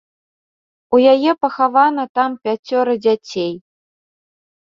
[0.95, 3.53] У яе пахавана там пяцёра дзяцей.